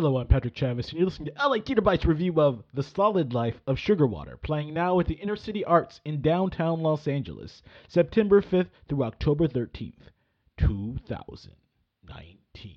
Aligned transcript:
Hello, 0.00 0.18
I'm 0.18 0.28
Patrick 0.28 0.54
Chavis, 0.54 0.90
and 0.90 1.00
you're 1.00 1.06
listening 1.06 1.34
to 1.34 1.44
LA 1.44 1.58
Bites 1.82 2.04
review 2.04 2.40
of 2.40 2.62
The 2.72 2.84
Solid 2.84 3.34
Life 3.34 3.60
of 3.66 3.80
Sugar 3.80 4.06
Water, 4.06 4.36
playing 4.36 4.72
now 4.72 5.00
at 5.00 5.08
the 5.08 5.16
Inner 5.16 5.34
City 5.34 5.64
Arts 5.64 6.00
in 6.04 6.22
downtown 6.22 6.82
Los 6.82 7.08
Angeles, 7.08 7.64
September 7.88 8.40
5th 8.40 8.68
through 8.88 9.02
October 9.02 9.48
13th, 9.48 10.12
2019. 10.56 12.76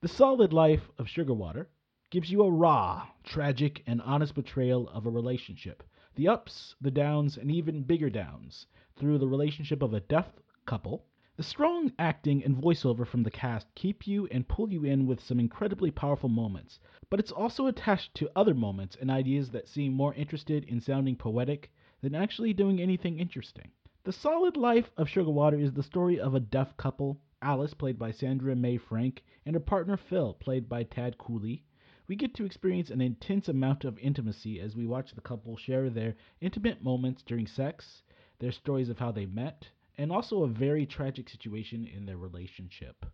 The 0.00 0.08
Solid 0.08 0.52
Life 0.52 0.90
of 0.98 1.08
Sugar 1.08 1.34
Water 1.34 1.68
gives 2.10 2.32
you 2.32 2.42
a 2.42 2.50
raw, 2.50 3.06
tragic, 3.22 3.84
and 3.86 4.02
honest 4.02 4.34
portrayal 4.34 4.88
of 4.88 5.06
a 5.06 5.10
relationship, 5.10 5.84
the 6.16 6.26
ups, 6.26 6.74
the 6.80 6.90
downs, 6.90 7.36
and 7.36 7.52
even 7.52 7.84
bigger 7.84 8.10
downs, 8.10 8.66
through 8.96 9.18
the 9.18 9.28
relationship 9.28 9.82
of 9.82 9.94
a 9.94 10.00
deaf 10.00 10.26
couple 10.66 11.04
the 11.40 11.44
strong 11.44 11.90
acting 11.98 12.44
and 12.44 12.54
voiceover 12.54 13.06
from 13.06 13.22
the 13.22 13.30
cast 13.30 13.74
keep 13.74 14.06
you 14.06 14.26
and 14.30 14.46
pull 14.46 14.70
you 14.70 14.84
in 14.84 15.06
with 15.06 15.22
some 15.22 15.40
incredibly 15.40 15.90
powerful 15.90 16.28
moments, 16.28 16.78
but 17.08 17.18
it's 17.18 17.32
also 17.32 17.66
attached 17.66 18.14
to 18.14 18.28
other 18.36 18.52
moments 18.52 18.94
and 19.00 19.10
ideas 19.10 19.48
that 19.48 19.66
seem 19.66 19.90
more 19.90 20.12
interested 20.12 20.64
in 20.64 20.82
sounding 20.82 21.16
poetic 21.16 21.72
than 22.02 22.14
actually 22.14 22.52
doing 22.52 22.78
anything 22.78 23.18
interesting. 23.18 23.70
The 24.04 24.12
Solid 24.12 24.58
Life 24.58 24.90
of 24.98 25.08
Sugar 25.08 25.30
Water 25.30 25.58
is 25.58 25.72
the 25.72 25.82
story 25.82 26.20
of 26.20 26.34
a 26.34 26.40
deaf 26.40 26.76
couple, 26.76 27.18
Alice, 27.40 27.72
played 27.72 27.98
by 27.98 28.10
Sandra 28.10 28.54
Mae 28.54 28.76
Frank, 28.76 29.24
and 29.46 29.56
her 29.56 29.60
partner 29.60 29.96
Phil, 29.96 30.34
played 30.34 30.68
by 30.68 30.82
Tad 30.82 31.16
Cooley. 31.16 31.64
We 32.06 32.16
get 32.16 32.34
to 32.34 32.44
experience 32.44 32.90
an 32.90 33.00
intense 33.00 33.48
amount 33.48 33.86
of 33.86 33.98
intimacy 34.00 34.60
as 34.60 34.76
we 34.76 34.84
watch 34.84 35.14
the 35.14 35.22
couple 35.22 35.56
share 35.56 35.88
their 35.88 36.16
intimate 36.42 36.84
moments 36.84 37.22
during 37.22 37.46
sex, 37.46 38.02
their 38.40 38.52
stories 38.52 38.90
of 38.90 38.98
how 38.98 39.10
they 39.10 39.24
met, 39.24 39.70
and 40.00 40.10
also 40.10 40.44
a 40.44 40.48
very 40.48 40.86
tragic 40.86 41.28
situation 41.28 41.86
in 41.86 42.06
their 42.06 42.16
relationship. 42.16 43.04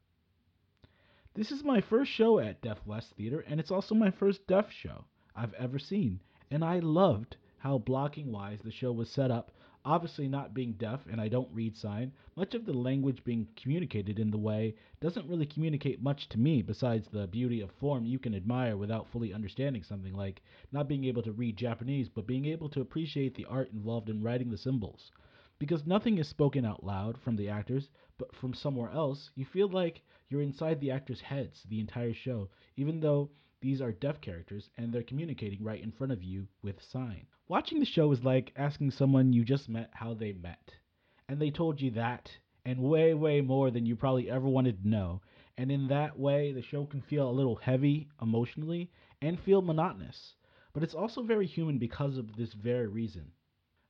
This 1.35 1.51
is 1.51 1.65
my 1.65 1.81
first 1.81 2.13
show 2.13 2.39
at 2.39 2.63
Deaf 2.63 2.79
West 2.87 3.11
Theater, 3.17 3.41
and 3.41 3.59
it's 3.59 3.73
also 3.73 3.97
my 3.97 4.13
first 4.13 4.47
deaf 4.47 4.71
show 4.71 5.05
I've 5.35 5.53
ever 5.55 5.81
seen, 5.81 6.21
and 6.49 6.65
I 6.65 6.79
loved 6.79 7.39
how 7.59 7.79
blocking 7.79 8.31
wise 8.31 8.61
the 8.63 8.71
show 8.71 8.93
was 8.93 9.11
set 9.11 9.33
up. 9.33 9.51
Obviously, 9.85 10.29
not 10.29 10.55
being 10.55 10.75
deaf 10.75 11.01
and 11.11 11.21
I 11.21 11.27
don't 11.27 11.53
read 11.53 11.77
sign, 11.77 12.13
much 12.37 12.55
of 12.55 12.65
the 12.65 12.73
language 12.73 13.25
being 13.25 13.49
communicated 13.57 14.21
in 14.21 14.31
the 14.31 14.39
way 14.39 14.77
doesn't 15.01 15.29
really 15.29 15.47
communicate 15.47 16.01
much 16.01 16.29
to 16.29 16.39
me 16.39 16.63
besides 16.63 17.09
the 17.09 17.27
beauty 17.27 17.63
of 17.63 17.73
form 17.73 18.07
you 18.07 18.21
can 18.21 18.33
admire 18.33 18.77
without 18.77 19.09
fully 19.09 19.35
understanding 19.35 19.83
something 19.83 20.15
like 20.15 20.41
not 20.71 20.87
being 20.87 21.05
able 21.05 21.23
to 21.23 21.33
read 21.33 21.57
Japanese, 21.57 22.09
but 22.09 22.29
being 22.29 22.47
able 22.47 22.69
to 22.69 22.81
appreciate 22.81 23.35
the 23.35 23.47
art 23.47 23.73
involved 23.73 24.09
in 24.09 24.23
writing 24.23 24.51
the 24.51 24.57
symbols 24.57 25.11
because 25.59 25.87
nothing 25.87 26.19
is 26.19 26.29
spoken 26.29 26.65
out 26.65 26.85
loud 26.85 27.19
from 27.19 27.37
the 27.37 27.49
actors, 27.49 27.89
but 28.19 28.35
from 28.35 28.55
somewhere 28.55 28.91
else, 28.91 29.31
you 29.35 29.45
feel 29.45 29.69
like 29.69 30.03
you're 30.29 30.43
inside 30.43 30.81
the 30.81 30.91
actors' 30.91 31.21
heads 31.21 31.63
the 31.69 31.81
entire 31.81 32.13
show, 32.13 32.49
even 32.77 33.01
though 33.01 33.31
these 33.61 33.81
are 33.81 33.93
deaf 33.93 34.21
characters 34.21 34.71
and 34.77 34.93
they're 34.93 35.03
communicating 35.03 35.63
right 35.65 35.83
in 35.83 35.93
front 35.93 36.13
of 36.13 36.23
you 36.23 36.47
with 36.63 36.83
sign. 36.83 37.27
Watching 37.49 37.81
the 37.81 37.87
show 37.87 38.13
is 38.13 38.23
like 38.23 38.53
asking 38.57 38.91
someone 38.91 39.33
you 39.33 39.45
just 39.45 39.69
met 39.69 39.91
how 39.93 40.15
they 40.15 40.33
met. 40.33 40.73
And 41.29 41.41
they 41.41 41.51
told 41.51 41.81
you 41.81 41.91
that 41.93 42.31
and 42.65 42.81
way, 42.81 43.15
way 43.15 43.41
more 43.41 43.71
than 43.71 43.87
you 43.87 43.97
probably 43.97 44.31
ever 44.31 44.49
wanted 44.49 44.83
to 44.83 44.89
know. 44.89 45.23
And 45.57 45.73
in 45.73 45.89
that 45.89 46.19
way, 46.19 46.53
the 46.53 46.63
show 46.63 46.85
can 46.85 47.01
feel 47.01 47.29
a 47.29 47.33
little 47.33 47.57
heavy 47.57 48.09
emotionally 48.21 48.91
and 49.23 49.41
feel 49.41 49.63
monotonous. 49.63 50.35
But 50.73 50.83
it's 50.83 50.95
also 50.95 51.23
very 51.23 51.47
human 51.47 51.79
because 51.79 52.19
of 52.19 52.37
this 52.37 52.53
very 52.53 52.87
reason. 52.87 53.33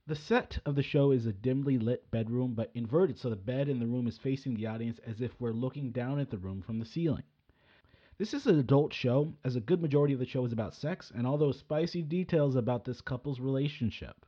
The 0.09 0.15
set 0.15 0.61
of 0.65 0.77
the 0.77 0.85
show 0.85 1.11
is 1.11 1.27
a 1.27 1.33
dimly 1.33 1.79
lit 1.79 2.09
bedroom, 2.13 2.55
but 2.55 2.71
inverted 2.75 3.19
so 3.19 3.29
the 3.29 3.35
bed 3.35 3.69
in 3.69 3.81
the 3.81 3.89
room 3.89 4.07
is 4.07 4.17
facing 4.17 4.55
the 4.55 4.69
audience 4.69 5.01
as 5.01 5.21
if 5.21 5.41
we're 5.41 5.51
looking 5.51 5.91
down 5.91 6.21
at 6.21 6.31
the 6.31 6.39
room 6.39 6.63
from 6.63 6.79
the 6.79 6.85
ceiling. 6.85 7.25
This 8.17 8.33
is 8.33 8.47
an 8.47 8.57
adult 8.57 8.93
show, 8.95 9.35
as 9.43 9.57
a 9.57 9.61
good 9.61 9.83
majority 9.83 10.15
of 10.15 10.21
the 10.21 10.27
show 10.27 10.45
is 10.45 10.53
about 10.53 10.77
sex 10.77 11.11
and 11.13 11.27
all 11.27 11.37
those 11.37 11.59
spicy 11.59 12.03
details 12.03 12.55
about 12.55 12.85
this 12.85 13.01
couple's 13.01 13.41
relationship. 13.41 14.25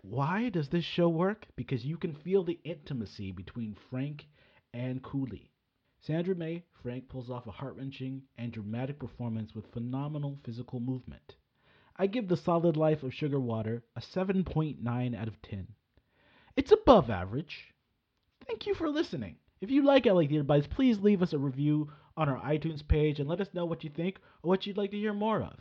Why 0.00 0.48
does 0.48 0.70
this 0.70 0.86
show 0.86 1.10
work? 1.10 1.46
Because 1.54 1.84
you 1.84 1.98
can 1.98 2.14
feel 2.14 2.42
the 2.42 2.58
intimacy 2.64 3.32
between 3.32 3.74
Frank 3.74 4.26
and 4.72 5.02
Cooley. 5.02 5.50
Sandra 6.00 6.34
Mae 6.34 6.64
Frank 6.82 7.10
pulls 7.10 7.28
off 7.28 7.46
a 7.46 7.50
heart 7.50 7.76
wrenching 7.76 8.22
and 8.38 8.50
dramatic 8.50 8.98
performance 8.98 9.54
with 9.54 9.70
phenomenal 9.70 10.38
physical 10.42 10.80
movement. 10.80 11.36
I 12.00 12.06
give 12.06 12.28
The 12.28 12.36
Solid 12.38 12.78
Life 12.78 13.02
of 13.02 13.12
Sugar 13.12 13.38
Water 13.38 13.82
a 13.94 14.00
7.9 14.00 15.20
out 15.20 15.28
of 15.28 15.42
10. 15.42 15.66
It's 16.56 16.72
above 16.72 17.10
average. 17.10 17.74
Thank 18.46 18.66
you 18.66 18.72
for 18.72 18.88
listening. 18.88 19.36
If 19.60 19.70
you 19.70 19.84
like 19.84 20.06
LA 20.06 20.20
Theater 20.20 20.42
Bites, 20.42 20.66
please 20.66 20.98
leave 21.00 21.20
us 21.20 21.34
a 21.34 21.38
review 21.38 21.90
on 22.16 22.30
our 22.30 22.40
iTunes 22.40 22.88
page 22.88 23.20
and 23.20 23.28
let 23.28 23.42
us 23.42 23.52
know 23.52 23.66
what 23.66 23.84
you 23.84 23.90
think 23.90 24.16
or 24.42 24.48
what 24.48 24.64
you'd 24.64 24.78
like 24.78 24.92
to 24.92 24.96
hear 24.96 25.12
more 25.12 25.42
of. 25.42 25.58